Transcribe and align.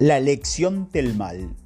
La 0.00 0.20
lección 0.20 0.88
del 0.92 1.16
mal. 1.16 1.56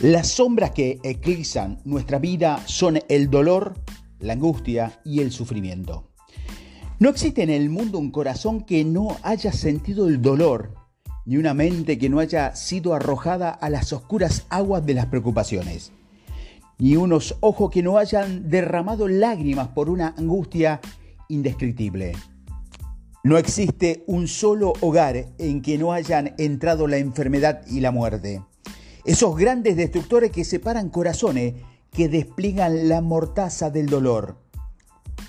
Las 0.00 0.28
sombras 0.28 0.70
que 0.70 1.00
eclipsan 1.02 1.80
nuestra 1.84 2.20
vida 2.20 2.62
son 2.66 3.00
el 3.08 3.30
dolor, 3.30 3.74
la 4.20 4.34
angustia 4.34 5.00
y 5.04 5.22
el 5.22 5.32
sufrimiento. 5.32 6.08
No 7.00 7.08
existe 7.08 7.42
en 7.42 7.50
el 7.50 7.68
mundo 7.68 7.98
un 7.98 8.12
corazón 8.12 8.62
que 8.62 8.84
no 8.84 9.16
haya 9.24 9.50
sentido 9.50 10.06
el 10.06 10.22
dolor, 10.22 10.72
ni 11.26 11.36
una 11.36 11.52
mente 11.52 11.98
que 11.98 12.08
no 12.08 12.20
haya 12.20 12.54
sido 12.54 12.94
arrojada 12.94 13.50
a 13.50 13.70
las 13.70 13.92
oscuras 13.92 14.46
aguas 14.50 14.86
de 14.86 14.94
las 14.94 15.06
preocupaciones, 15.06 15.90
ni 16.78 16.94
unos 16.94 17.34
ojos 17.40 17.72
que 17.72 17.82
no 17.82 17.98
hayan 17.98 18.48
derramado 18.48 19.08
lágrimas 19.08 19.66
por 19.66 19.90
una 19.90 20.14
angustia 20.16 20.80
indescriptible. 21.26 22.12
No 23.28 23.36
existe 23.36 24.04
un 24.06 24.26
solo 24.26 24.72
hogar 24.80 25.26
en 25.36 25.60
que 25.60 25.76
no 25.76 25.92
hayan 25.92 26.34
entrado 26.38 26.86
la 26.86 26.96
enfermedad 26.96 27.60
y 27.66 27.80
la 27.80 27.90
muerte. 27.90 28.42
Esos 29.04 29.36
grandes 29.36 29.76
destructores 29.76 30.30
que 30.30 30.46
separan 30.46 30.88
corazones, 30.88 31.56
que 31.92 32.08
despliegan 32.08 32.88
la 32.88 33.02
mortaza 33.02 33.68
del 33.68 33.84
dolor. 33.84 34.38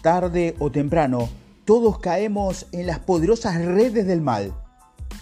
Tarde 0.01 0.55
o 0.59 0.71
temprano, 0.71 1.27
todos 1.65 1.99
caemos 1.99 2.67
en 2.71 2.87
las 2.87 2.99
poderosas 2.99 3.65
redes 3.65 4.07
del 4.07 4.21
mal. 4.21 4.53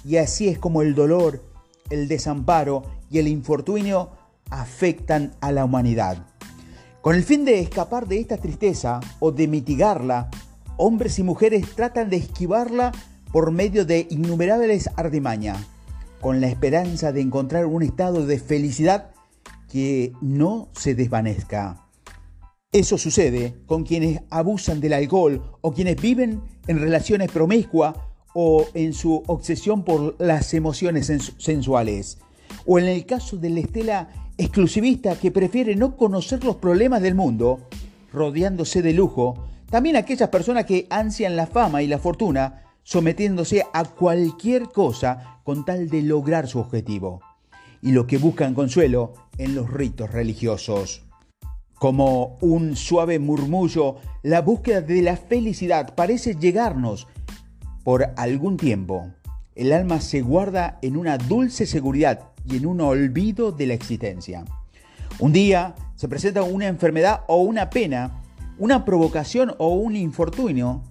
Y 0.06 0.18
así 0.18 0.48
es 0.48 0.60
como 0.60 0.84
el 0.84 0.94
dolor, 0.94 1.44
el 1.90 2.08
desamparo 2.08 2.84
y 3.10 3.18
el 3.18 3.28
infortunio 3.28 4.12
afectan 4.52 5.34
a 5.42 5.52
la 5.52 5.66
humanidad. 5.66 6.28
Con 7.02 7.16
el 7.16 7.24
fin 7.24 7.44
de 7.44 7.60
escapar 7.60 8.08
de 8.08 8.20
esta 8.20 8.38
tristeza 8.38 9.00
o 9.20 9.32
de 9.32 9.48
mitigarla, 9.48 10.30
hombres 10.78 11.20
y 11.20 11.24
mujeres 11.24 11.76
tratan 11.76 12.10
de 12.10 12.18
esquivarla 12.18 12.92
por 13.32 13.52
medio 13.52 13.86
de 13.86 14.08
innumerables 14.10 14.90
artimañas, 14.96 15.58
con 16.22 16.42
la 16.42 16.48
esperanza 16.48 17.12
de 17.12 17.22
encontrar 17.22 17.66
un 17.66 17.84
estado 17.84 18.26
de 18.26 18.40
felicidad 18.40 19.12
que 19.70 20.14
no 20.22 20.70
se 20.74 20.96
desvanezca. 20.96 21.84
Eso 22.72 22.98
sucede 22.98 23.56
con 23.66 23.84
quienes 23.84 24.22
abusan 24.30 24.80
del 24.80 24.94
alcohol 24.94 25.42
o 25.62 25.74
quienes 25.74 26.02
viven 26.02 26.42
en 26.68 26.80
relaciones 26.80 27.32
promiscuas 27.32 27.96
o 28.34 28.66
en 28.74 28.94
su 28.94 29.24
obsesión 29.28 29.84
por 29.84 30.16
las 30.20 30.54
emociones 30.54 31.12
sensuales. 31.38 32.20
O 32.66 32.78
en 32.78 32.86
el 32.86 33.06
caso 33.06 33.38
de 33.38 33.50
la 33.50 33.62
estela 33.62 34.10
exclusivista 34.38 35.16
que 35.18 35.32
prefiere 35.32 35.76
no 35.76 35.96
conocer 35.98 36.44
los 36.44 36.58
problemas 36.58 37.02
del 37.02 37.16
mundo, 37.16 37.62
rodeándose 38.14 38.82
de 38.82 38.94
lujo, 38.94 39.48
también 39.70 39.96
aquellas 39.96 40.30
personas 40.30 40.66
que 40.66 40.88
ansian 40.90 41.36
la 41.36 41.48
fama 41.48 41.82
y 41.82 41.88
la 41.88 42.00
fortuna, 42.00 42.64
sometiéndose 42.84 43.66
a 43.74 43.84
cualquier 43.84 44.70
cosa 44.70 45.40
con 45.44 45.66
tal 45.66 45.90
de 45.90 46.02
lograr 46.02 46.48
su 46.48 46.60
objetivo. 46.60 47.22
Y 47.82 47.92
los 47.92 48.06
que 48.06 48.18
buscan 48.18 48.54
consuelo 48.54 49.14
en 49.38 49.56
los 49.56 49.70
ritos 49.70 50.12
religiosos. 50.12 51.04
Como 51.76 52.38
un 52.42 52.76
suave 52.76 53.20
murmullo, 53.20 53.98
la 54.24 54.42
búsqueda 54.42 54.82
de 54.82 55.02
la 55.02 55.16
felicidad 55.16 55.94
parece 55.96 56.36
llegarnos 56.36 57.08
por 57.84 58.14
algún 58.18 58.58
tiempo. 58.58 59.12
El 59.54 59.74
alma 59.74 60.02
se 60.02 60.22
guarda 60.22 60.80
en 60.82 60.98
una 60.98 61.18
dulce 61.18 61.66
seguridad 61.66 62.30
y 62.46 62.58
en 62.58 62.66
un 62.66 62.82
olvido 62.82 63.52
de 63.52 63.68
la 63.68 63.74
existencia. 63.74 64.46
Un 65.20 65.34
día 65.34 65.76
se 65.96 66.08
presenta 66.08 66.44
una 66.44 66.68
enfermedad 66.68 67.22
o 67.28 67.42
una 67.42 67.70
pena 67.70 68.24
una 68.60 68.86
provocación 68.86 69.54
o 69.58 69.76
un 69.76 69.96
infortunio 69.96 70.84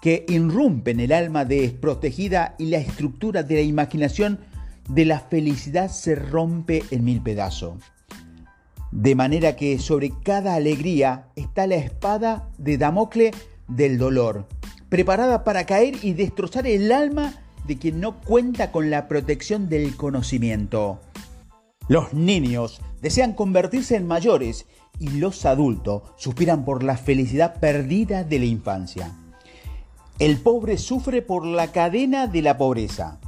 que 0.00 0.26
irrumpen 0.28 0.98
el 1.00 1.12
alma 1.12 1.44
desprotegida 1.44 2.56
y 2.58 2.66
la 2.66 2.78
estructura 2.78 3.42
de 3.42 3.54
la 3.54 3.60
imaginación 3.60 4.40
de 4.88 5.04
la 5.04 5.20
felicidad 5.20 5.90
se 5.90 6.16
rompe 6.16 6.82
en 6.90 7.04
mil 7.04 7.20
pedazos. 7.20 7.74
De 8.90 9.14
manera 9.14 9.56
que 9.56 9.78
sobre 9.78 10.12
cada 10.22 10.54
alegría 10.54 11.28
está 11.36 11.66
la 11.66 11.76
espada 11.76 12.48
de 12.58 12.78
Damocle 12.78 13.30
del 13.68 13.96
dolor, 13.96 14.48
preparada 14.88 15.44
para 15.44 15.64
caer 15.64 15.94
y 16.02 16.12
destrozar 16.12 16.66
el 16.66 16.90
alma 16.92 17.32
de 17.66 17.78
quien 17.78 18.00
no 18.00 18.20
cuenta 18.20 18.72
con 18.72 18.90
la 18.90 19.08
protección 19.08 19.68
del 19.68 19.96
conocimiento. 19.96 21.00
Los 21.92 22.14
niños 22.14 22.80
desean 23.02 23.34
convertirse 23.34 23.96
en 23.96 24.06
mayores 24.06 24.64
y 24.98 25.10
los 25.10 25.44
adultos 25.44 26.04
suspiran 26.16 26.64
por 26.64 26.82
la 26.82 26.96
felicidad 26.96 27.60
perdida 27.60 28.24
de 28.24 28.38
la 28.38 28.46
infancia. 28.46 29.12
El 30.18 30.38
pobre 30.38 30.78
sufre 30.78 31.20
por 31.20 31.44
la 31.44 31.70
cadena 31.70 32.28
de 32.28 32.40
la 32.40 32.56
pobreza. 32.56 33.20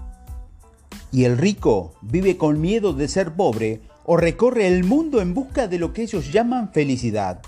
Y 1.12 1.24
el 1.24 1.36
rico 1.36 1.92
vive 2.00 2.38
con 2.38 2.58
miedo 2.58 2.94
de 2.94 3.06
ser 3.06 3.34
pobre 3.34 3.82
o 4.06 4.16
recorre 4.16 4.66
el 4.66 4.82
mundo 4.82 5.20
en 5.20 5.34
busca 5.34 5.68
de 5.68 5.78
lo 5.78 5.92
que 5.92 6.04
ellos 6.04 6.32
llaman 6.32 6.72
felicidad. 6.72 7.42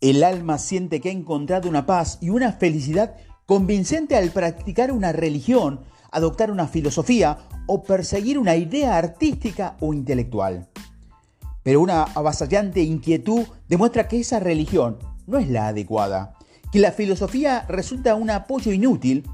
El 0.00 0.22
alma 0.22 0.58
siente 0.58 1.00
que 1.00 1.08
ha 1.08 1.12
encontrado 1.12 1.68
una 1.68 1.84
paz 1.84 2.18
y 2.20 2.30
una 2.30 2.52
felicidad 2.52 3.16
convincente 3.44 4.14
al 4.14 4.30
practicar 4.30 4.92
una 4.92 5.10
religión, 5.10 5.80
adoptar 6.12 6.50
una 6.50 6.68
filosofía 6.68 7.38
o 7.66 7.82
perseguir 7.82 8.38
una 8.38 8.54
idea 8.54 8.96
artística 8.96 9.76
o 9.80 9.92
intelectual. 9.92 10.68
Pero 11.62 11.80
una 11.80 12.02
avasallante 12.02 12.82
inquietud 12.82 13.44
demuestra 13.68 14.08
que 14.08 14.20
esa 14.20 14.40
religión 14.40 14.98
no 15.26 15.38
es 15.38 15.48
la 15.48 15.68
adecuada, 15.68 16.36
que 16.70 16.80
la 16.80 16.92
filosofía 16.92 17.64
resulta 17.68 18.14
un 18.14 18.30
apoyo 18.30 18.72
inútil 18.72 19.28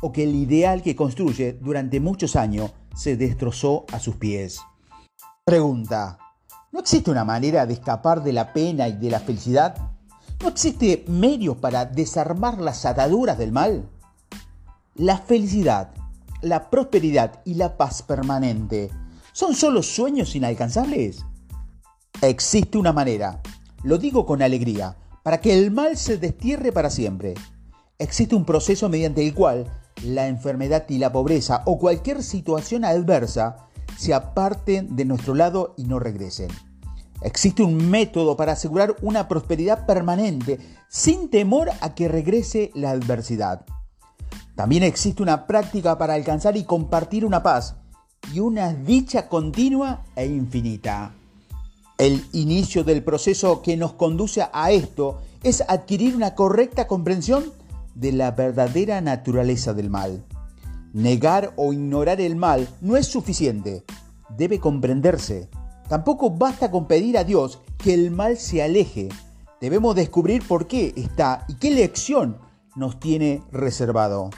o 0.00 0.12
que 0.12 0.24
el 0.24 0.34
ideal 0.34 0.82
que 0.82 0.96
construye 0.96 1.52
durante 1.60 2.00
muchos 2.00 2.36
años 2.36 2.72
se 2.94 3.16
destrozó 3.16 3.84
a 3.92 3.98
sus 3.98 4.16
pies. 4.16 4.60
Pregunta, 5.44 6.18
¿no 6.72 6.80
existe 6.80 7.10
una 7.10 7.24
manera 7.24 7.66
de 7.66 7.74
escapar 7.74 8.22
de 8.22 8.32
la 8.32 8.52
pena 8.52 8.88
y 8.88 8.92
de 8.94 9.10
la 9.10 9.20
felicidad? 9.20 9.76
¿No 10.42 10.48
existe 10.48 11.04
medios 11.06 11.56
para 11.58 11.84
desarmar 11.84 12.60
las 12.60 12.84
ataduras 12.86 13.38
del 13.38 13.52
mal? 13.52 13.88
La 14.94 15.18
felicidad, 15.18 15.92
la 16.42 16.70
prosperidad 16.70 17.40
y 17.44 17.54
la 17.54 17.76
paz 17.76 18.02
permanente 18.02 18.90
son 19.32 19.54
solo 19.54 19.82
sueños 19.82 20.34
inalcanzables. 20.34 21.24
Existe 22.22 22.78
una 22.78 22.92
manera, 22.92 23.40
lo 23.82 23.98
digo 23.98 24.26
con 24.26 24.42
alegría, 24.42 24.96
para 25.22 25.40
que 25.40 25.56
el 25.56 25.70
mal 25.70 25.96
se 25.96 26.16
destierre 26.16 26.72
para 26.72 26.90
siempre. 26.90 27.34
Existe 27.98 28.34
un 28.34 28.44
proceso 28.44 28.88
mediante 28.88 29.26
el 29.26 29.34
cual 29.34 29.66
la 30.04 30.28
enfermedad 30.28 30.84
y 30.88 30.98
la 30.98 31.12
pobreza 31.12 31.62
o 31.66 31.78
cualquier 31.78 32.22
situación 32.22 32.84
adversa 32.84 33.68
se 33.98 34.14
aparten 34.14 34.96
de 34.96 35.04
nuestro 35.04 35.34
lado 35.34 35.74
y 35.76 35.84
no 35.84 35.98
regresen. 35.98 36.48
Existe 37.22 37.62
un 37.62 37.90
método 37.90 38.36
para 38.36 38.52
asegurar 38.52 38.96
una 39.02 39.28
prosperidad 39.28 39.84
permanente 39.84 40.58
sin 40.88 41.28
temor 41.28 41.70
a 41.80 41.94
que 41.94 42.08
regrese 42.08 42.70
la 42.74 42.90
adversidad. 42.90 43.66
También 44.60 44.82
existe 44.82 45.22
una 45.22 45.46
práctica 45.46 45.96
para 45.96 46.12
alcanzar 46.12 46.54
y 46.58 46.64
compartir 46.64 47.24
una 47.24 47.42
paz 47.42 47.76
y 48.30 48.40
una 48.40 48.74
dicha 48.74 49.26
continua 49.26 50.04
e 50.14 50.26
infinita. 50.26 51.14
El 51.96 52.22
inicio 52.32 52.84
del 52.84 53.02
proceso 53.02 53.62
que 53.62 53.78
nos 53.78 53.94
conduce 53.94 54.46
a 54.52 54.70
esto 54.70 55.22
es 55.42 55.64
adquirir 55.66 56.14
una 56.14 56.34
correcta 56.34 56.86
comprensión 56.86 57.44
de 57.94 58.12
la 58.12 58.32
verdadera 58.32 59.00
naturaleza 59.00 59.72
del 59.72 59.88
mal. 59.88 60.26
Negar 60.92 61.54
o 61.56 61.72
ignorar 61.72 62.20
el 62.20 62.36
mal 62.36 62.68
no 62.82 62.98
es 62.98 63.06
suficiente, 63.06 63.82
debe 64.36 64.60
comprenderse. 64.60 65.48
Tampoco 65.88 66.32
basta 66.32 66.70
con 66.70 66.86
pedir 66.86 67.16
a 67.16 67.24
Dios 67.24 67.60
que 67.78 67.94
el 67.94 68.10
mal 68.10 68.36
se 68.36 68.62
aleje. 68.62 69.08
Debemos 69.58 69.96
descubrir 69.96 70.46
por 70.46 70.66
qué 70.66 70.92
está 70.96 71.46
y 71.48 71.54
qué 71.54 71.70
lección 71.70 72.36
nos 72.76 73.00
tiene 73.00 73.42
reservado. 73.52 74.28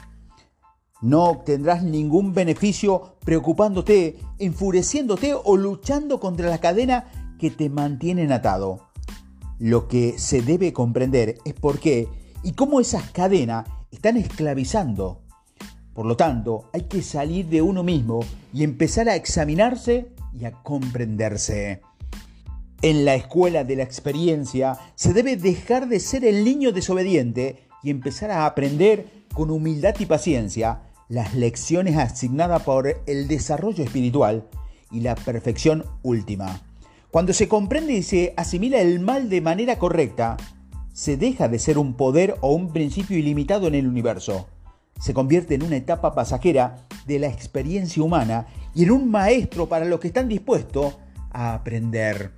No 1.03 1.25
obtendrás 1.25 1.83
ningún 1.83 2.33
beneficio 2.33 3.17
preocupándote, 3.25 4.19
enfureciéndote 4.39 5.33
o 5.33 5.57
luchando 5.57 6.21
contra 6.21 6.49
la 6.49 6.59
cadena 6.59 7.11
que 7.37 7.51
te 7.51 7.69
mantienen 7.69 8.31
atado. 8.31 8.87
Lo 9.59 9.89
que 9.89 10.17
se 10.17 10.41
debe 10.41 10.71
comprender 10.71 11.39
es 11.43 11.55
por 11.55 11.79
qué 11.79 12.07
y 12.41 12.53
cómo 12.53 12.79
esas 12.79 13.11
cadenas 13.11 13.67
están 13.91 14.15
esclavizando. 14.15 15.19
Por 15.93 16.05
lo 16.05 16.15
tanto, 16.15 16.69
hay 16.71 16.83
que 16.83 17.01
salir 17.01 17.47
de 17.47 17.61
uno 17.61 17.83
mismo 17.83 18.21
y 18.53 18.63
empezar 18.63 19.09
a 19.09 19.17
examinarse 19.17 20.07
y 20.39 20.45
a 20.45 20.53
comprenderse. 20.63 21.81
En 22.81 23.03
la 23.03 23.15
escuela 23.15 23.65
de 23.65 23.75
la 23.75 23.83
experiencia 23.83 24.79
se 24.95 25.11
debe 25.11 25.35
dejar 25.35 25.89
de 25.89 25.99
ser 25.99 26.23
el 26.23 26.45
niño 26.45 26.71
desobediente 26.71 27.67
y 27.83 27.89
empezar 27.89 28.31
a 28.31 28.45
aprender 28.45 29.25
con 29.33 29.51
humildad 29.51 29.95
y 29.99 30.05
paciencia 30.05 30.92
las 31.09 31.33
lecciones 31.33 31.97
asignadas 31.97 32.63
por 32.63 33.01
el 33.05 33.27
desarrollo 33.27 33.83
espiritual 33.83 34.47
y 34.91 35.01
la 35.01 35.15
perfección 35.15 35.85
última. 36.01 36.61
Cuando 37.11 37.33
se 37.33 37.47
comprende 37.47 37.93
y 37.93 38.03
se 38.03 38.33
asimila 38.37 38.79
el 38.79 38.99
mal 38.99 39.29
de 39.29 39.41
manera 39.41 39.77
correcta, 39.77 40.37
se 40.93 41.17
deja 41.17 41.47
de 41.47 41.59
ser 41.59 41.77
un 41.77 41.95
poder 41.95 42.35
o 42.41 42.53
un 42.53 42.71
principio 42.71 43.17
ilimitado 43.17 43.67
en 43.67 43.75
el 43.75 43.87
universo. 43.87 44.47
se 44.99 45.13
convierte 45.13 45.55
en 45.55 45.63
una 45.63 45.75
etapa 45.75 46.13
pasajera 46.13 46.87
de 47.07 47.19
la 47.19 47.27
experiencia 47.27 48.01
humana 48.01 48.45
y 48.75 48.83
en 48.83 48.91
un 48.91 49.09
maestro 49.09 49.67
para 49.67 49.85
los 49.85 49.99
que 49.99 50.07
están 50.07 50.29
dispuestos 50.29 50.95
a 51.31 51.55
aprender. 51.55 52.31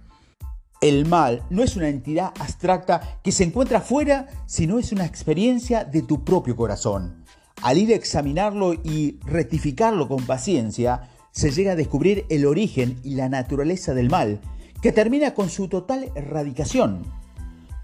El 0.81 1.06
mal 1.06 1.44
no 1.50 1.63
es 1.63 1.75
una 1.75 1.89
entidad 1.89 2.31
abstracta 2.39 3.19
que 3.23 3.31
se 3.31 3.44
encuentra 3.44 3.81
fuera, 3.81 4.27
sino 4.45 4.79
es 4.79 4.91
una 4.91 5.06
experiencia 5.06 5.83
de 5.83 6.01
tu 6.01 6.23
propio 6.23 6.56
corazón. 6.56 7.25
Al 7.62 7.78
ir 7.78 7.92
a 7.92 7.96
examinarlo 7.96 8.74
y 8.74 9.19
rectificarlo 9.25 10.07
con 10.07 10.25
paciencia, 10.25 11.10
se 11.31 11.52
llega 11.52 11.74
a 11.74 11.75
descubrir 11.75 12.25
el 12.30 12.46
origen 12.46 13.00
y 13.04 13.16
la 13.16 13.30
naturaleza 13.30 13.94
del 13.94 14.10
mal, 14.10 14.40
que 14.81 14.92
termina 14.92 15.34
con 15.34 15.50
su 15.50 15.68
total 15.68 16.12
erradicación. 16.16 17.04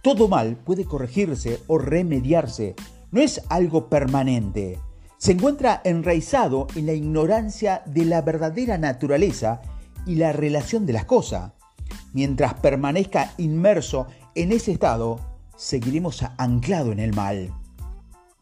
Todo 0.01 0.27
mal 0.27 0.55
puede 0.55 0.85
corregirse 0.85 1.59
o 1.67 1.77
remediarse, 1.77 2.75
no 3.11 3.21
es 3.21 3.41
algo 3.49 3.89
permanente. 3.89 4.79
Se 5.17 5.33
encuentra 5.33 5.81
enraizado 5.83 6.67
en 6.75 6.85
la 6.87 6.93
ignorancia 6.93 7.83
de 7.85 8.05
la 8.05 8.21
verdadera 8.21 8.77
naturaleza 8.77 9.61
y 10.05 10.15
la 10.15 10.31
relación 10.31 10.85
de 10.85 10.93
las 10.93 11.05
cosas. 11.05 11.51
Mientras 12.13 12.55
permanezca 12.55 13.33
inmerso 13.37 14.07
en 14.33 14.51
ese 14.51 14.71
estado, 14.71 15.19
seguiremos 15.55 16.23
anclado 16.37 16.91
en 16.91 16.99
el 16.99 17.13
mal. 17.13 17.53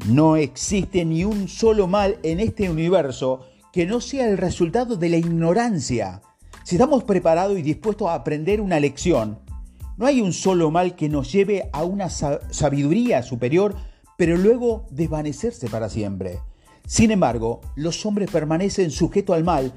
No 0.08 0.38
existe 0.38 1.04
ni 1.06 1.26
un 1.26 1.48
solo 1.48 1.88
mal 1.88 2.18
en 2.24 2.40
este 2.40 2.70
universo 2.70 3.42
que 3.74 3.86
no 3.86 4.02
sea 4.02 4.28
el 4.28 4.38
resultado 4.38 4.96
de 4.96 5.10
la 5.10 5.18
ignorancia. 5.18 6.22
Si 6.64 6.76
estamos 6.76 7.04
preparados 7.04 7.60
y 7.60 7.62
dispuestos 7.62 8.08
a 8.08 8.16
aprender 8.16 8.62
una 8.62 8.80
lección, 8.80 9.40
no 9.98 10.06
hay 10.06 10.22
un 10.22 10.32
solo 10.32 10.72
mal 10.72 10.96
que 10.96 11.10
nos 11.10 11.32
lleve 11.32 11.70
a 11.74 11.84
una 11.84 12.10
sabiduría 12.10 13.22
superior, 13.22 13.76
pero 14.18 14.38
luego 14.38 14.86
desvanecerse 14.90 15.70
para 15.70 15.90
siempre. 15.90 16.40
Sin 16.88 17.12
embargo, 17.12 17.62
los 17.76 18.06
hombres 18.06 18.32
permanecen 18.32 18.92
sujetos 18.92 19.36
al 19.36 19.44
mal 19.44 19.74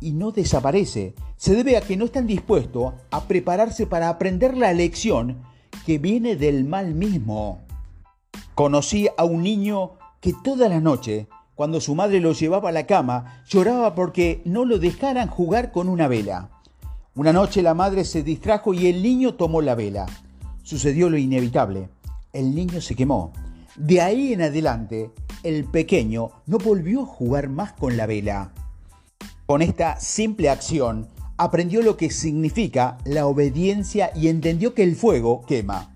y 0.00 0.12
no 0.12 0.32
desaparece. 0.32 1.14
Se 1.36 1.54
debe 1.54 1.76
a 1.76 1.80
que 1.80 1.96
no 1.96 2.06
están 2.06 2.26
dispuestos 2.26 2.94
a 3.10 3.28
prepararse 3.28 3.86
para 3.86 4.08
aprender 4.08 4.56
la 4.56 4.72
lección 4.72 5.38
que 5.86 5.98
viene 5.98 6.36
del 6.36 6.64
mal 6.64 6.94
mismo. 6.94 7.60
Conocí 8.54 9.08
a 9.16 9.24
un 9.24 9.42
niño 9.42 9.92
que 10.20 10.34
toda 10.44 10.68
la 10.68 10.80
noche, 10.80 11.26
cuando 11.54 11.80
su 11.80 11.94
madre 11.94 12.20
lo 12.20 12.32
llevaba 12.32 12.68
a 12.68 12.72
la 12.72 12.86
cama, 12.86 13.42
lloraba 13.48 13.94
porque 13.94 14.42
no 14.44 14.66
lo 14.66 14.78
dejaran 14.78 15.28
jugar 15.28 15.72
con 15.72 15.88
una 15.88 16.06
vela. 16.06 16.50
Una 17.14 17.32
noche 17.32 17.62
la 17.62 17.72
madre 17.72 18.04
se 18.04 18.22
distrajo 18.22 18.74
y 18.74 18.88
el 18.88 19.02
niño 19.02 19.34
tomó 19.34 19.62
la 19.62 19.74
vela. 19.74 20.06
Sucedió 20.62 21.08
lo 21.08 21.16
inevitable. 21.16 21.88
El 22.32 22.54
niño 22.54 22.80
se 22.82 22.94
quemó. 22.94 23.32
De 23.76 24.02
ahí 24.02 24.34
en 24.34 24.42
adelante, 24.42 25.10
el 25.42 25.64
pequeño 25.64 26.30
no 26.46 26.58
volvió 26.58 27.02
a 27.02 27.06
jugar 27.06 27.48
más 27.48 27.72
con 27.72 27.96
la 27.96 28.06
vela. 28.06 28.52
Con 29.46 29.62
esta 29.62 29.98
simple 29.98 30.50
acción, 30.50 31.08
aprendió 31.38 31.80
lo 31.80 31.96
que 31.96 32.10
significa 32.10 32.98
la 33.04 33.26
obediencia 33.26 34.10
y 34.14 34.28
entendió 34.28 34.74
que 34.74 34.82
el 34.82 34.94
fuego 34.94 35.42
quema. 35.46 35.91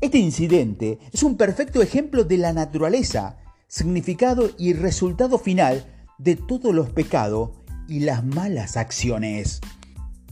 Este 0.00 0.18
incidente 0.18 0.98
es 1.12 1.22
un 1.22 1.36
perfecto 1.36 1.82
ejemplo 1.82 2.24
de 2.24 2.38
la 2.38 2.52
naturaleza, 2.52 3.38
significado 3.66 4.50
y 4.58 4.72
resultado 4.72 5.38
final 5.38 5.86
de 6.18 6.36
todos 6.36 6.74
los 6.74 6.90
pecados 6.90 7.50
y 7.88 8.00
las 8.00 8.24
malas 8.24 8.76
acciones. 8.76 9.60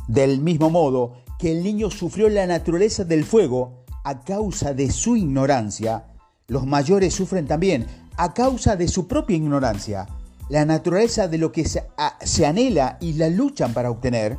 Del 0.08 0.40
mismo 0.40 0.70
modo 0.70 1.14
que 1.38 1.52
el 1.52 1.62
niño 1.62 1.90
sufrió 1.90 2.28
la 2.28 2.46
naturaleza 2.46 3.04
del 3.04 3.24
fuego 3.24 3.84
a 4.04 4.20
causa 4.20 4.72
de 4.72 4.90
su 4.90 5.16
ignorancia, 5.16 6.06
los 6.48 6.66
mayores 6.66 7.14
sufren 7.14 7.46
también 7.46 7.86
a 8.16 8.32
causa 8.34 8.76
de 8.76 8.88
su 8.88 9.08
propia 9.08 9.36
ignorancia 9.36 10.06
la 10.48 10.64
naturaleza 10.64 11.28
de 11.28 11.38
lo 11.38 11.50
que 11.50 11.64
se, 11.64 12.46
anhela 12.46 12.98
y 13.00 13.14
la 13.14 13.28
luchan 13.28 13.72
para 13.72 13.90
obtener, 13.90 14.38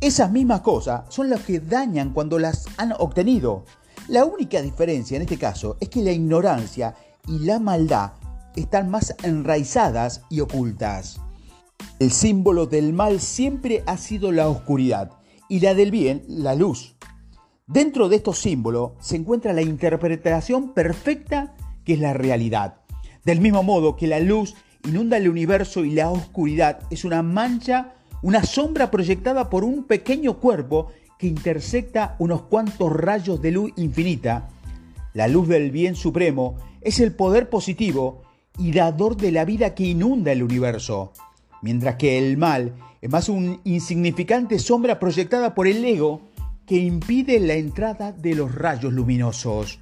esas 0.00 0.30
mismas 0.30 0.60
cosas 0.60 1.02
son 1.08 1.30
las 1.30 1.40
que 1.40 1.60
dañan 1.60 2.12
cuando 2.12 2.38
las 2.38 2.66
han 2.76 2.92
obtenido. 2.98 3.64
La 4.08 4.24
única 4.24 4.62
diferencia 4.62 5.16
en 5.16 5.22
este 5.22 5.36
caso 5.36 5.76
es 5.80 5.88
que 5.88 6.00
la 6.00 6.12
ignorancia 6.12 6.94
y 7.26 7.40
la 7.40 7.58
maldad 7.58 8.12
están 8.54 8.88
más 8.88 9.14
enraizadas 9.24 10.22
y 10.30 10.40
ocultas. 10.40 11.20
El 11.98 12.12
símbolo 12.12 12.66
del 12.66 12.92
mal 12.92 13.20
siempre 13.20 13.82
ha 13.86 13.96
sido 13.96 14.30
la 14.30 14.48
oscuridad 14.48 15.10
y 15.48 15.58
la 15.58 15.74
del 15.74 15.90
bien 15.90 16.24
la 16.28 16.54
luz. 16.54 16.96
Dentro 17.66 18.08
de 18.08 18.16
estos 18.16 18.38
símbolos 18.38 18.92
se 19.00 19.16
encuentra 19.16 19.52
la 19.52 19.62
interpretación 19.62 20.72
perfecta 20.72 21.56
que 21.84 21.94
es 21.94 22.00
la 22.00 22.12
realidad. 22.12 22.82
Del 23.24 23.40
mismo 23.40 23.64
modo 23.64 23.96
que 23.96 24.06
la 24.06 24.20
luz 24.20 24.54
inunda 24.84 25.16
el 25.16 25.28
universo 25.28 25.84
y 25.84 25.90
la 25.90 26.10
oscuridad 26.10 26.78
es 26.90 27.04
una 27.04 27.22
mancha, 27.22 27.94
una 28.22 28.44
sombra 28.44 28.88
proyectada 28.92 29.50
por 29.50 29.64
un 29.64 29.82
pequeño 29.84 30.38
cuerpo 30.38 30.92
que 31.18 31.26
intersecta 31.26 32.16
unos 32.18 32.42
cuantos 32.42 32.92
rayos 32.92 33.40
de 33.40 33.52
luz 33.52 33.72
infinita. 33.76 34.48
La 35.14 35.28
luz 35.28 35.48
del 35.48 35.70
bien 35.70 35.94
supremo 35.94 36.56
es 36.80 37.00
el 37.00 37.12
poder 37.12 37.48
positivo 37.48 38.22
y 38.58 38.72
dador 38.72 39.16
de 39.16 39.32
la 39.32 39.44
vida 39.44 39.74
que 39.74 39.84
inunda 39.84 40.32
el 40.32 40.42
universo, 40.42 41.12
mientras 41.62 41.96
que 41.96 42.18
el 42.18 42.36
mal 42.36 42.74
es 43.00 43.10
más 43.10 43.28
una 43.28 43.58
insignificante 43.64 44.58
sombra 44.58 44.98
proyectada 44.98 45.54
por 45.54 45.66
el 45.66 45.84
ego 45.84 46.20
que 46.66 46.76
impide 46.76 47.38
la 47.40 47.54
entrada 47.54 48.12
de 48.12 48.34
los 48.34 48.54
rayos 48.54 48.92
luminosos. 48.92 49.78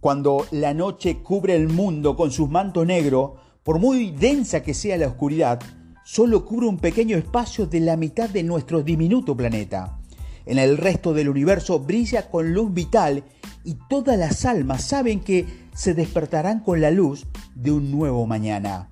Cuando 0.00 0.46
la 0.50 0.74
noche 0.74 1.18
cubre 1.18 1.54
el 1.54 1.68
mundo 1.68 2.16
con 2.16 2.30
sus 2.30 2.50
mantos 2.50 2.86
negros, 2.86 3.32
por 3.62 3.78
muy 3.78 4.10
densa 4.10 4.62
que 4.62 4.74
sea 4.74 4.96
la 4.96 5.06
oscuridad, 5.06 5.60
solo 6.04 6.44
cubre 6.44 6.66
un 6.66 6.78
pequeño 6.78 7.16
espacio 7.16 7.66
de 7.66 7.80
la 7.80 7.96
mitad 7.96 8.28
de 8.28 8.42
nuestro 8.42 8.82
diminuto 8.82 9.36
planeta. 9.36 10.01
En 10.46 10.58
el 10.58 10.76
resto 10.76 11.14
del 11.14 11.28
universo 11.28 11.80
brilla 11.80 12.30
con 12.30 12.52
luz 12.52 12.72
vital 12.72 13.24
y 13.64 13.76
todas 13.88 14.18
las 14.18 14.44
almas 14.44 14.84
saben 14.84 15.20
que 15.20 15.46
se 15.74 15.94
despertarán 15.94 16.60
con 16.60 16.80
la 16.80 16.90
luz 16.90 17.26
de 17.54 17.70
un 17.70 17.90
nuevo 17.90 18.26
mañana. 18.26 18.88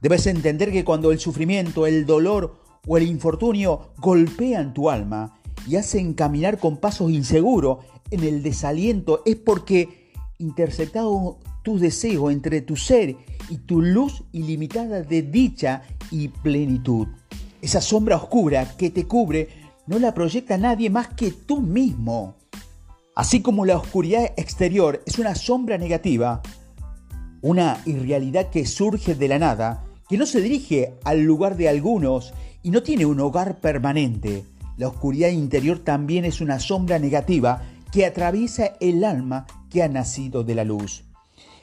Debes 0.00 0.26
entender 0.26 0.72
que 0.72 0.84
cuando 0.84 1.12
el 1.12 1.20
sufrimiento, 1.20 1.86
el 1.86 2.06
dolor 2.06 2.56
o 2.86 2.96
el 2.96 3.04
infortunio 3.04 3.92
golpean 3.98 4.74
tu 4.74 4.90
alma 4.90 5.38
y 5.66 5.76
hacen 5.76 6.14
caminar 6.14 6.58
con 6.58 6.78
pasos 6.78 7.10
inseguros 7.12 7.78
en 8.10 8.24
el 8.24 8.42
desaliento, 8.42 9.22
es 9.24 9.36
porque 9.36 10.10
interceptado 10.38 11.38
tu 11.62 11.78
deseo 11.78 12.30
entre 12.30 12.60
tu 12.60 12.76
ser 12.76 13.16
y 13.48 13.58
tu 13.58 13.80
luz 13.80 14.24
ilimitada 14.32 15.02
de 15.02 15.22
dicha 15.22 15.82
y 16.10 16.28
plenitud. 16.28 17.06
Esa 17.60 17.80
sombra 17.80 18.16
oscura 18.16 18.76
que 18.76 18.90
te 18.90 19.06
cubre 19.06 19.48
no 19.86 19.98
la 19.98 20.14
proyecta 20.14 20.56
nadie 20.58 20.90
más 20.90 21.08
que 21.08 21.30
tú 21.32 21.60
mismo. 21.60 22.36
Así 23.14 23.42
como 23.42 23.66
la 23.66 23.76
oscuridad 23.76 24.32
exterior 24.36 25.02
es 25.06 25.18
una 25.18 25.34
sombra 25.34 25.76
negativa, 25.76 26.40
una 27.42 27.80
irrealidad 27.84 28.50
que 28.50 28.64
surge 28.66 29.14
de 29.14 29.28
la 29.28 29.38
nada, 29.38 29.84
que 30.08 30.16
no 30.16 30.26
se 30.26 30.40
dirige 30.40 30.94
al 31.04 31.22
lugar 31.22 31.56
de 31.56 31.68
algunos 31.68 32.32
y 32.62 32.70
no 32.70 32.82
tiene 32.82 33.04
un 33.04 33.20
hogar 33.20 33.60
permanente. 33.60 34.44
La 34.76 34.88
oscuridad 34.88 35.28
interior 35.28 35.78
también 35.80 36.24
es 36.24 36.40
una 36.40 36.60
sombra 36.60 36.98
negativa 36.98 37.62
que 37.92 38.06
atraviesa 38.06 38.72
el 38.80 39.04
alma 39.04 39.46
que 39.68 39.82
ha 39.82 39.88
nacido 39.88 40.44
de 40.44 40.54
la 40.54 40.64
luz. 40.64 41.04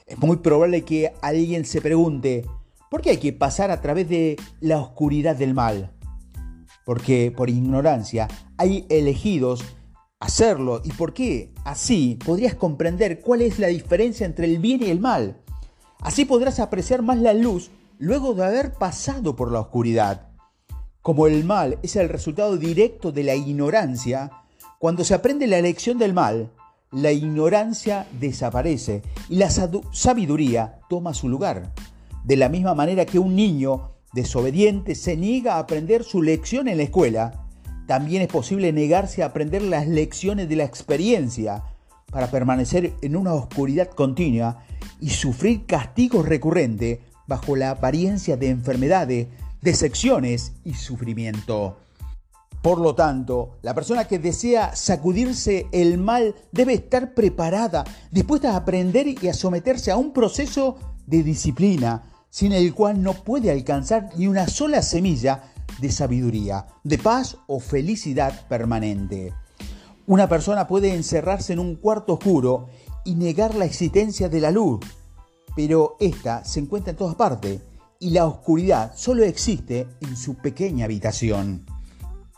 Es 0.06 0.18
muy 0.20 0.38
probable 0.38 0.84
que 0.84 1.14
alguien 1.22 1.66
se 1.66 1.82
pregunte, 1.82 2.46
¿por 2.92 3.02
qué 3.02 3.12
hay 3.12 3.18
que 3.18 3.34
pasar 3.34 3.72
a 3.72 3.82
través 3.82 4.10
de 4.10 4.38
la 4.60 4.80
oscuridad 4.80 5.36
del 5.36 5.54
mal? 5.54 5.92
Porque 6.90 7.32
por 7.32 7.52
ignorancia 7.52 8.28
hay 8.58 8.88
elegidos 8.90 9.64
hacerlo 10.20 10.82
y 10.84 10.92
por 10.92 11.14
qué 11.14 11.54
así 11.64 12.18
podrías 12.26 12.56
comprender 12.56 13.22
cuál 13.22 13.44
es 13.44 13.60
la 13.60 13.68
diferencia 13.68 14.26
entre 14.26 14.48
el 14.48 14.58
bien 14.58 14.82
y 14.82 14.90
el 14.90 15.00
mal. 15.00 15.40
Así 16.00 16.26
podrás 16.26 16.60
apreciar 16.60 17.04
más 17.04 17.20
la 17.20 17.36
luz 17.36 17.70
luego 18.00 18.34
de 18.34 18.44
haber 18.44 18.74
pasado 18.74 19.36
por 19.36 19.52
la 19.52 19.60
oscuridad. 19.60 20.30
Como 21.04 21.28
el 21.28 21.44
mal 21.44 21.78
es 21.84 21.96
el 21.96 22.10
resultado 22.10 22.58
directo 22.58 23.12
de 23.12 23.22
la 23.22 23.36
ignorancia, 23.36 24.32
cuando 24.80 25.04
se 25.04 25.14
aprende 25.14 25.46
la 25.46 25.62
lección 25.62 26.00
del 26.00 26.16
mal, 26.16 26.52
la 26.92 27.12
ignorancia 27.12 28.08
desaparece 28.20 29.04
y 29.30 29.36
la 29.36 29.52
sabiduría 29.52 30.80
toma 30.90 31.14
su 31.14 31.30
lugar. 31.30 31.72
De 32.24 32.36
la 32.36 32.50
misma 32.50 32.74
manera 32.74 33.06
que 33.06 33.20
un 33.20 33.36
niño 33.36 33.99
desobediente 34.14 34.96
se 34.96 35.16
niega 35.16 35.56
a 35.56 35.60
aprender 35.60 36.04
su 36.04 36.22
lección 36.22 36.68
en 36.68 36.78
la 36.78 36.84
escuela, 36.84 37.46
también 37.88 38.22
es 38.22 38.28
posible 38.28 38.72
negarse 38.72 39.24
a 39.24 39.28
aprender 39.28 39.62
las 39.64 39.88
lecciones 39.88 40.48
de 40.48 40.56
la 40.56 40.64
experiencia 40.64 41.64
para 42.12 42.30
permanecer 42.30 42.94
en 43.02 43.16
una 43.16 43.34
oscuridad 43.34 43.90
continua 43.90 44.64
y 45.00 45.10
sufrir 45.10 45.66
castigos 45.66 46.28
recurrentes 46.28 47.00
bajo 47.28 47.56
la 47.56 47.72
apariencia 47.72 48.38
de 48.38 48.50
enfermedades, 48.50 49.28
decepciones 49.62 50.54
y 50.64 50.74
sufrimiento. 50.74 51.78
Por 52.62 52.80
lo 52.80 52.94
tanto, 52.94 53.58
la 53.62 53.74
persona 53.74 54.06
que 54.06 54.20
desea 54.20 54.76
sacudirse 54.76 55.68
el 55.72 55.98
mal 55.98 56.36
debe 56.52 56.74
estar 56.74 57.14
preparada, 57.14 57.86
dispuesta 58.12 58.54
a 58.54 58.58
aprender 58.58 59.08
y 59.08 59.28
a 59.30 59.34
someterse 59.34 59.92
a 59.92 59.98
un 59.98 60.12
proceso 60.12 60.76
de 61.08 61.24
disciplina, 61.24 62.04
sin 62.30 62.52
el 62.52 62.74
cual 62.74 63.02
no 63.02 63.14
puede 63.14 63.52
alcanzar 63.52 64.10
ni 64.18 64.28
una 64.28 64.48
sola 64.48 64.82
semilla 64.82 65.52
de 65.80 65.92
sabiduría, 65.92 66.68
de 66.84 66.98
paz 66.98 67.38
o 67.48 67.60
felicidad 67.60 68.48
permanente. 68.48 69.34
Una 70.08 70.28
persona 70.28 70.68
puede 70.68 70.94
encerrarse 70.94 71.54
en 71.54 71.60
un 71.60 71.76
cuarto 71.76 72.14
oscuro 72.14 72.68
y 73.06 73.16
negar 73.16 73.56
la 73.56 73.66
existencia 73.66 74.30
de 74.30 74.42
la 74.42 74.52
luz, 74.52 74.80
pero 75.56 75.96
esta 76.00 76.44
se 76.44 76.60
encuentra 76.60 76.92
en 76.92 76.98
todas 76.98 77.16
partes 77.16 77.62
y 78.00 78.12
la 78.12 78.26
oscuridad 78.26 78.94
solo 78.96 79.24
existe 79.24 79.88
en 80.02 80.16
su 80.16 80.36
pequeña 80.36 80.86
habitación. 80.86 81.66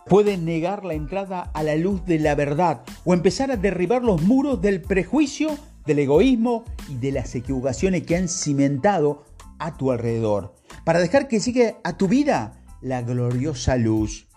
Puede 0.08 0.38
negar 0.38 0.84
la 0.84 0.96
entrada 0.96 1.44
a 1.54 1.64
la 1.64 1.76
luz 1.76 2.04
de 2.06 2.20
la 2.20 2.36
verdad 2.36 2.82
o 3.06 3.14
empezar 3.14 3.52
a 3.52 3.58
derribar 3.58 4.04
los 4.04 4.22
muros 4.24 4.60
del 4.62 4.82
prejuicio, 4.82 5.50
del 5.86 6.00
egoísmo 6.00 6.66
y 6.90 6.96
de 6.96 7.12
las 7.12 7.36
equivocaciones 7.36 8.04
que 8.04 8.18
han 8.18 8.28
cimentado 8.28 9.24
a 9.62 9.78
tu 9.78 9.92
alrededor, 9.92 10.56
para 10.84 11.00
dejar 11.00 11.28
que 11.28 11.40
siga 11.40 11.78
a 11.84 11.96
tu 11.96 12.08
vida 12.08 12.64
la 12.82 13.04
gloriosa 13.04 13.78
luz. 13.78 14.28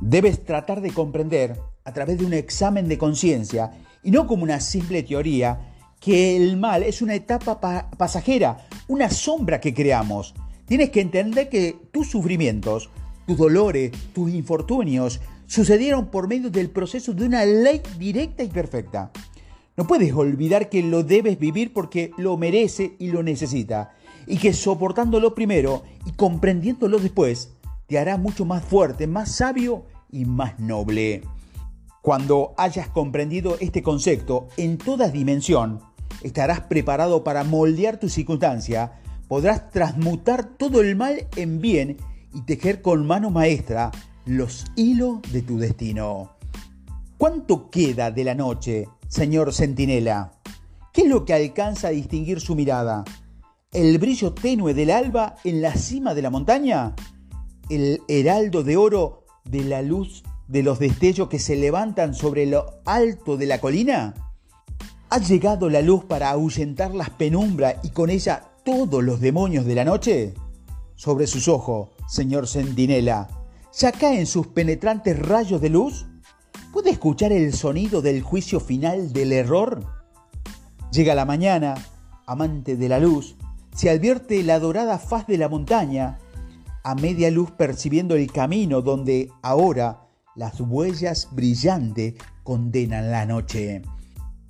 Debes 0.00 0.44
tratar 0.44 0.80
de 0.80 0.90
comprender 0.90 1.56
a 1.84 1.92
través 1.92 2.18
de 2.18 2.26
un 2.26 2.34
examen 2.34 2.88
de 2.88 2.98
conciencia 2.98 3.70
y 4.02 4.10
no 4.10 4.26
como 4.26 4.42
una 4.42 4.58
simple 4.58 5.04
teoría 5.04 5.74
que 6.00 6.36
el 6.36 6.56
mal 6.56 6.82
es 6.82 7.02
una 7.02 7.14
etapa 7.14 7.60
pasajera, 7.96 8.68
una 8.88 9.10
sombra 9.10 9.60
que 9.60 9.72
creamos. 9.72 10.34
Tienes 10.66 10.90
que 10.90 11.02
entender 11.02 11.48
que 11.48 11.76
tus 11.92 12.10
sufrimientos, 12.10 12.90
tus 13.26 13.36
dolores, 13.36 13.92
tus 14.12 14.32
infortunios 14.32 15.20
sucedieron 15.46 16.06
por 16.06 16.26
medio 16.26 16.50
del 16.50 16.70
proceso 16.70 17.14
de 17.14 17.26
una 17.26 17.44
ley 17.44 17.80
directa 17.96 18.42
y 18.42 18.48
perfecta. 18.48 19.12
No 19.76 19.86
puedes 19.86 20.12
olvidar 20.12 20.68
que 20.68 20.82
lo 20.82 21.04
debes 21.04 21.38
vivir 21.38 21.72
porque 21.72 22.10
lo 22.18 22.36
merece 22.36 22.96
y 22.98 23.12
lo 23.12 23.22
necesita, 23.22 23.92
y 24.28 24.36
que 24.36 24.52
soportándolo 24.52 25.34
primero 25.34 25.82
y 26.06 26.12
comprendiéndolo 26.12 26.98
después, 26.98 27.54
te 27.86 27.98
hará 27.98 28.18
mucho 28.18 28.44
más 28.44 28.62
fuerte, 28.62 29.06
más 29.06 29.32
sabio 29.32 29.86
y 30.12 30.26
más 30.26 30.60
noble. 30.60 31.22
Cuando 32.02 32.54
hayas 32.58 32.88
comprendido 32.88 33.56
este 33.60 33.82
concepto 33.82 34.48
en 34.58 34.76
toda 34.76 35.08
dimensión, 35.08 35.80
estarás 36.22 36.60
preparado 36.60 37.24
para 37.24 37.42
moldear 37.42 37.98
tu 37.98 38.08
circunstancia, 38.08 39.00
podrás 39.28 39.70
transmutar 39.70 40.44
todo 40.56 40.82
el 40.82 40.94
mal 40.94 41.26
en 41.36 41.60
bien 41.60 41.96
y 42.34 42.42
tejer 42.42 42.82
con 42.82 43.06
mano 43.06 43.30
maestra 43.30 43.90
los 44.26 44.66
hilos 44.76 45.20
de 45.32 45.40
tu 45.40 45.58
destino. 45.58 46.32
¿Cuánto 47.16 47.70
queda 47.70 48.10
de 48.10 48.24
la 48.24 48.34
noche, 48.34 48.88
señor 49.08 49.54
Centinela? 49.54 50.32
¿Qué 50.92 51.02
es 51.02 51.08
lo 51.08 51.24
que 51.24 51.32
alcanza 51.32 51.88
a 51.88 51.92
distinguir 51.92 52.40
su 52.40 52.54
mirada? 52.54 53.04
¿El 53.72 53.98
brillo 53.98 54.32
tenue 54.32 54.72
del 54.72 54.90
alba 54.90 55.36
en 55.44 55.60
la 55.60 55.74
cima 55.74 56.14
de 56.14 56.22
la 56.22 56.30
montaña? 56.30 56.94
¿El 57.68 58.00
heraldo 58.08 58.62
de 58.62 58.78
oro 58.78 59.26
de 59.44 59.62
la 59.62 59.82
luz 59.82 60.24
de 60.46 60.62
los 60.62 60.78
destellos 60.78 61.28
que 61.28 61.38
se 61.38 61.54
levantan 61.54 62.14
sobre 62.14 62.46
lo 62.46 62.80
alto 62.86 63.36
de 63.36 63.44
la 63.44 63.60
colina? 63.60 64.14
¿Ha 65.10 65.18
llegado 65.18 65.68
la 65.68 65.82
luz 65.82 66.02
para 66.06 66.30
ahuyentar 66.30 66.94
las 66.94 67.10
penumbras 67.10 67.76
y 67.82 67.90
con 67.90 68.08
ella 68.08 68.42
todos 68.64 69.04
los 69.04 69.20
demonios 69.20 69.66
de 69.66 69.74
la 69.74 69.84
noche? 69.84 70.32
Sobre 70.94 71.26
sus 71.26 71.46
ojos, 71.46 71.90
señor 72.08 72.48
Centinela, 72.48 73.28
¿ya 73.78 73.92
caen 73.92 74.24
sus 74.24 74.46
penetrantes 74.46 75.18
rayos 75.18 75.60
de 75.60 75.68
luz? 75.68 76.06
¿Puede 76.72 76.88
escuchar 76.88 77.32
el 77.32 77.52
sonido 77.52 78.00
del 78.00 78.22
juicio 78.22 78.60
final 78.60 79.12
del 79.12 79.30
error? 79.30 79.84
Llega 80.90 81.14
la 81.14 81.26
mañana, 81.26 81.74
amante 82.24 82.74
de 82.74 82.88
la 82.88 82.98
luz, 82.98 83.36
se 83.74 83.90
advierte 83.90 84.42
la 84.42 84.58
dorada 84.58 84.98
faz 84.98 85.26
de 85.26 85.38
la 85.38 85.48
montaña, 85.48 86.18
a 86.84 86.94
media 86.94 87.30
luz 87.30 87.50
percibiendo 87.50 88.14
el 88.16 88.30
camino 88.32 88.82
donde 88.82 89.30
ahora 89.42 90.08
las 90.34 90.60
huellas 90.60 91.28
brillantes 91.32 92.14
condenan 92.44 93.10
la 93.10 93.26
noche. 93.26 93.82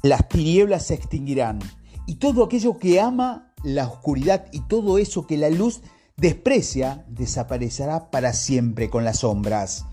Las 0.02 0.28
tinieblas 0.28 0.86
se 0.86 0.94
extinguirán 0.94 1.58
y 2.06 2.16
todo 2.16 2.44
aquello 2.44 2.78
que 2.78 3.00
ama 3.00 3.52
la 3.64 3.86
oscuridad 3.88 4.46
y 4.52 4.60
todo 4.60 4.98
eso 4.98 5.26
que 5.26 5.36
la 5.36 5.50
luz 5.50 5.82
desprecia 6.16 7.04
desaparecerá 7.08 8.10
para 8.10 8.32
siempre 8.32 8.90
con 8.90 9.04
las 9.04 9.20
sombras. 9.20 9.84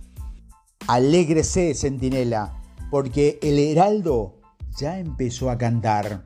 Alégrese, 0.87 1.73
centinela, 1.73 2.61
porque 2.91 3.39
el 3.41 3.57
heraldo 3.57 4.41
ya 4.77 4.99
empezó 4.99 5.49
a 5.49 5.57
cantar. 5.57 6.25